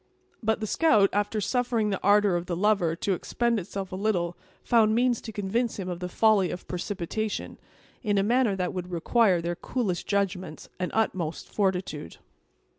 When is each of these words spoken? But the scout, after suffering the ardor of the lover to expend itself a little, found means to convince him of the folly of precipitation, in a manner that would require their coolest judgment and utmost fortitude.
But 0.41 0.61
the 0.61 0.65
scout, 0.65 1.11
after 1.13 1.39
suffering 1.39 1.91
the 1.91 1.99
ardor 2.01 2.35
of 2.35 2.47
the 2.47 2.55
lover 2.55 2.95
to 2.95 3.13
expend 3.13 3.59
itself 3.59 3.91
a 3.91 3.95
little, 3.95 4.35
found 4.63 4.95
means 4.95 5.21
to 5.21 5.31
convince 5.31 5.77
him 5.77 5.87
of 5.89 5.99
the 5.99 6.09
folly 6.09 6.49
of 6.49 6.67
precipitation, 6.67 7.59
in 8.01 8.17
a 8.17 8.23
manner 8.23 8.55
that 8.55 8.73
would 8.73 8.89
require 8.89 9.41
their 9.43 9.55
coolest 9.55 10.07
judgment 10.07 10.69
and 10.79 10.89
utmost 10.95 11.47
fortitude. 11.53 12.17